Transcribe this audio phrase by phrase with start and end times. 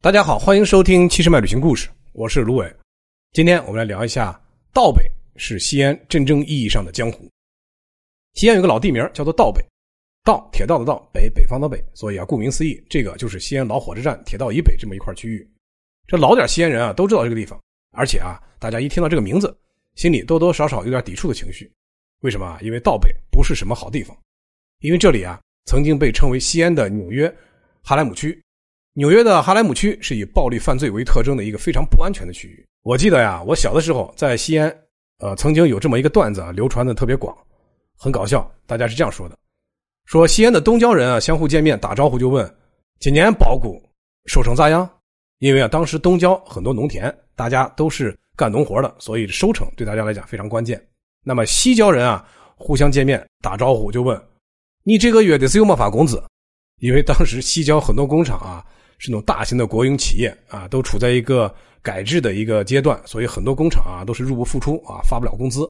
[0.00, 2.72] 大家好，欢迎收听七十迈旅行故事，我是卢伟。
[3.32, 4.40] 今天我们来聊一下
[4.72, 5.02] 道北
[5.34, 7.28] 是西安真正意义上的江湖。
[8.34, 9.60] 西安有个老地名叫做道北，
[10.22, 15.44] 道铁道的道，北北方的北，所以啊，顾名思义，这个就是西安老火车站铁道以北这么一块区域。
[16.06, 17.60] 这老点西安人啊都知道这个地方，
[17.90, 19.52] 而且啊，大家一听到这个名字，
[19.96, 21.68] 心里多多少少有点抵触的情绪。
[22.20, 22.56] 为什么？
[22.62, 24.16] 因为道北不是什么好地方，
[24.78, 27.28] 因为这里啊曾经被称为西安的纽约
[27.82, 28.40] 哈莱姆区。
[28.98, 32.66] 纽约的哈莱姆区是以暴力犯罪为特征的一个非常不安全的区域。
[32.82, 34.76] 我记得呀，我小的时候在西安，
[35.20, 37.32] 呃，曾经有这么一个段子啊，流传的特别广，
[37.96, 38.50] 很搞笑。
[38.66, 39.38] 大家是这样说的：
[40.06, 42.44] 说西安的东郊人啊，相互见面打招呼就问
[42.98, 43.80] ：“今年苞谷
[44.26, 44.90] 收成咋样？”
[45.38, 50.84] 因为啊，当时东郊很多农田，大家都是干农活的，所以收成对大家来讲非常关键。
[51.24, 54.20] 那么西郊人啊，互相见面打招呼就问
[54.82, 56.20] ：“你这个月的是有没发工资？”
[56.82, 58.66] 因为当时西郊很多工厂啊。
[58.98, 61.52] 是那种大型的国营企业啊，都处在一个
[61.82, 65.68] 改制的一个阶段，所以很多工厂啊都是入不敷出啊，发不了工资。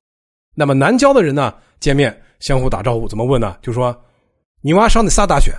[0.54, 3.56] 那么南郊的人呢，见面相互打招呼怎么问呢？
[3.62, 3.96] 就说
[4.60, 5.52] 你娃上的啥大学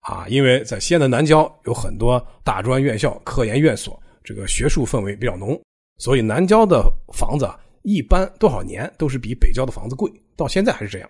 [0.00, 0.26] 啊？
[0.28, 5.60] 因为在西安的南郊有很多大专院校、科研院所，这个学术氛围比较浓，
[5.98, 7.50] 所以南郊的房子
[7.82, 11.08] 一般多少年都是比北郊的房子贵，到现在还是这样。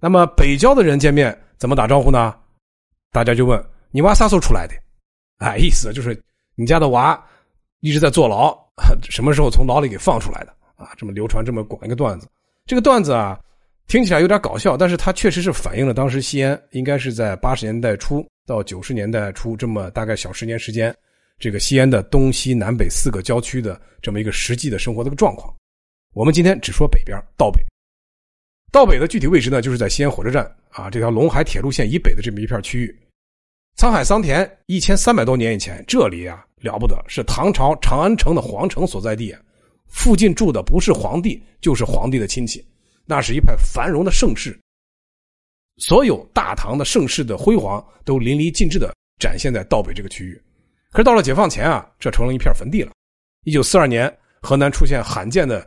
[0.00, 2.34] 那么北郊的人见面怎么打招呼呢？
[3.12, 4.74] 大家就问你娃啥时候出来的？
[5.42, 6.16] 哎，意思就是
[6.54, 7.20] 你家的娃
[7.80, 8.56] 一直在坐牢，
[9.10, 10.94] 什么时候从牢里给放出来的啊？
[10.96, 12.28] 这么流传这么广一个段子，
[12.64, 13.38] 这个段子啊，
[13.88, 20.94] 听起来有点搞笑，但是它确实是反映了当时西安应该是在八十年代初到九十年代初这么大概小十年时间，
[21.40, 25.52] 这个西安的东西南北四个郊区的这么一个实际的生活的个状况。
[26.14, 27.60] 我们今天只说北边，道北。
[28.70, 32.96] 道北的具体位置呢，就是在西安火车站啊这条陇海铁路线以北的这么一片区域。
[33.76, 39.32] 沧海桑田一千三百多年以前，这里啊了不得，是唐朝长安城的皇城所在地。
[39.32, 39.40] 啊
[39.88, 42.64] 附近住的不是皇帝，就是皇帝的亲戚，
[43.04, 44.58] 那是一派繁荣的盛世。
[45.76, 50.40] 所有大唐的盛世的辉煌都淋漓尽致的展现在道北这个区域。
[50.92, 52.92] 可是到了解放前啊，这成了一片坟地了。
[53.44, 54.10] 一九四二年，
[54.40, 55.66] 河南出现罕见的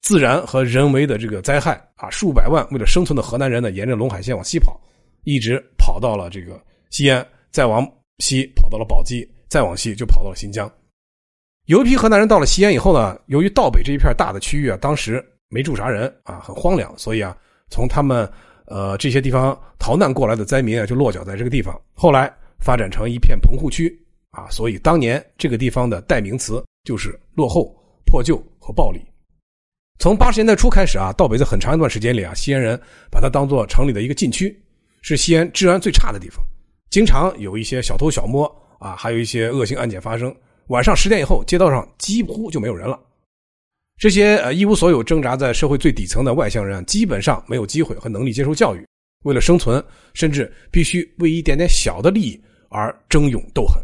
[0.00, 4.80] 自然和人为的这个灾害啊，数百万为了生存的河南人呢，沿着陇海线往西跑，
[5.22, 6.60] 一直跑到了这个。
[6.90, 7.86] 西安，再往
[8.18, 10.70] 西跑到了宝鸡，再往西就跑到了新疆。
[11.66, 17.36] 有一批河南人到了西安以后呢，由于道北这一片大的区域啊，当时没住啥人啊，很荒凉，所以啊，
[17.70, 18.28] 从他们
[18.66, 21.80] 呃这些地方逃难过来的灾民啊，就落脚在这个地方。
[21.92, 23.96] 后来发展成一片棚户区
[24.30, 27.72] 啊，所以当年这个地方的代名词就是落后、
[28.04, 29.00] 破旧和暴力。
[29.98, 32.80] 从八十年代初开始啊，道北在很长一段时间里啊，西安人
[33.10, 34.60] 把它当做城里的一个禁区，
[35.00, 36.44] 是西安治安最差的地方。
[36.92, 38.44] 经常有一些小偷小摸
[38.78, 40.32] 啊，还有一些恶性案件发生。
[40.66, 43.00] 晚上十点以后，街道上几乎就没有人了。
[43.98, 48.86] 这些呃一无所有、挣扎在社会最底层的外乡人，基本上没有机会和能力接受教育。
[49.24, 49.82] 为了生存，
[50.12, 52.38] 甚至必须为一点点小的利益
[52.68, 53.82] 而争勇斗狠。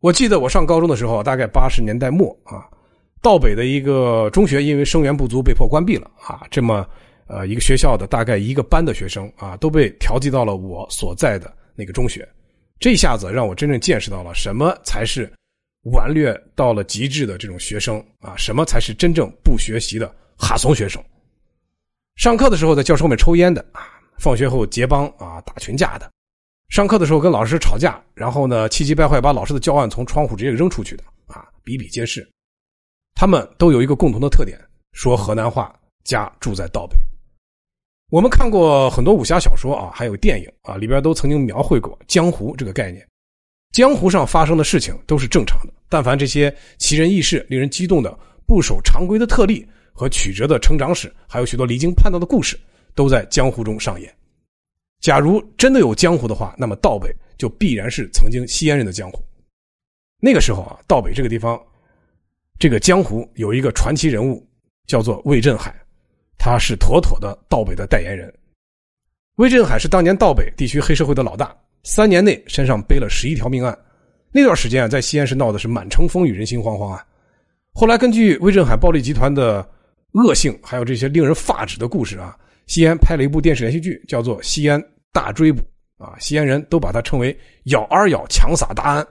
[0.00, 2.64] 我记得我上高中的时候，大概八十年代末啊，
[3.20, 6.42] 道北的一个中学因为生源不足被迫关闭了啊。
[6.50, 6.88] 这么
[7.26, 11.54] 呃一个学校的大概一个班的学生啊，都被调剂到了我所在的。
[11.74, 12.28] 那个中学，
[12.78, 15.30] 这下子让我真正见识到了什么才是
[15.92, 21.02] 顽劣到了极致的这种学生啊，什么才是真正不学习的哈怂学生。
[22.16, 23.82] 上课的时候在教室后面抽烟的啊，
[24.18, 26.10] 放学后结帮啊打群架的，
[26.68, 32.26] 上课的时候跟老师吵架，然后呢气急败坏把老师的教案从窗户直接扔出去的啊，比比皆是。
[33.14, 34.58] 他们都有一个共同的特点，
[34.92, 35.74] 说河南话，
[36.04, 36.96] 家住在道北。
[38.14, 43.04] 我们看过很多武侠小说啊，还有电影啊，里边都曾经描绘过江湖这个概念。
[43.72, 48.16] 江湖上发生的事情都是正常的，但凡这些奇人异事、令人激动的
[48.46, 52.56] 不守常规的特例和曲折的成长史，还有许多离经叛道的故事，
[52.94, 54.08] 都在江湖中上演。
[55.00, 59.20] 假如真的有江湖的话，那么道北就必然是曾经西安人的江湖。
[60.20, 61.60] 那个时候啊，道北这个地方，
[62.60, 64.40] 这个江湖有一个传奇人物，
[64.86, 65.74] 叫做魏振海。
[66.44, 68.30] 他是妥妥的道北的代言人。
[69.36, 73.74] 魏振海是当年道北地区黑社会的老大，三年内身上背了十一条命案。
[74.30, 77.02] 那段时间啊，在西安市闹的是满城风雨，人心惶惶啊。
[77.72, 79.66] 后来根据魏振海暴力集团的
[80.12, 82.36] 恶性，还有这些令人发指的故事啊，
[82.66, 84.78] 西安拍了一部电视连续剧，叫做《西安
[85.14, 85.62] 大追捕》
[86.04, 86.14] 啊。
[86.20, 87.34] 西安人都把它称为
[87.72, 89.06] “咬二咬强撒大案”。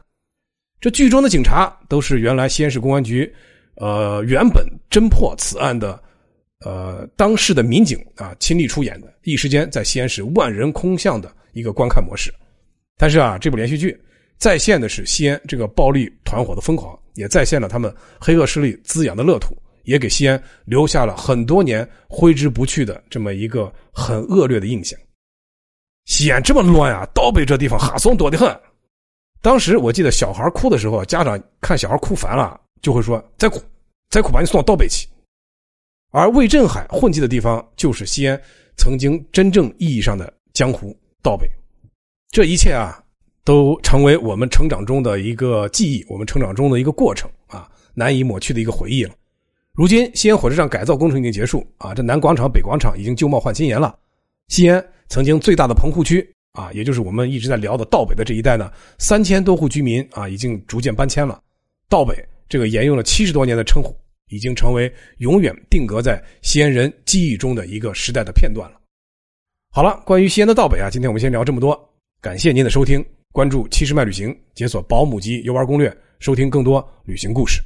[0.80, 3.33] 这剧中的警察都是原来西安市公安局，
[3.77, 6.00] 呃，原本侦破此案的。
[6.63, 12.33] 呃，当事的民警啊，亲力出演的，一时间在西安市万人空巷的一个观看模式。
[12.98, 14.00] 但是啊，这部连续剧
[14.38, 24.98] 再现的是西安这个暴力团伙的疯狂，也再现了他们黑恶势力滋养的乐土，也给西安留下了很多年挥之不去的这么一个很恶劣的印象。
[26.06, 28.59] 西安这么乱啊，道北这地方哈怂多得很。
[29.42, 33.62] 当时我记得小孩哭的时候，家长看小孩哭烦了，就会说：“再哭，
[34.09, 35.07] 再哭，把你送到道北去。”
[36.13, 38.42] 而魏振海混迹的地方，就是西安
[38.77, 41.45] 曾经真正意义上的江湖道北。
[42.31, 42.98] 这一切啊。
[43.45, 49.13] 都成为我们成长中的一个记忆，我们成长中的一个过程啊，难以抹去的一个回忆了。
[49.74, 53.94] 如今西安火车站改造工程已经结束啊，这南广场、北广场已经旧貌换新颜了。
[54.48, 61.38] 西安曾经最大的棚户区啊，也就是我们一直在聊的道北的这一带呢，三千多户居民啊，已经逐渐搬迁了。
[61.89, 62.16] 道北
[62.48, 63.94] 这个沿用了七十多年的称呼，
[64.30, 68.80] 已经成为永远定格在西安人记忆中的一个时代的片段了。
[69.70, 71.78] 好了，关于西安的道北啊，今天我们先聊这么多，
[72.22, 73.04] 感谢您的收听。
[73.31, 77.60] 关注七十迈旅行，解锁保姆级游玩攻略，收听更多旅行故事。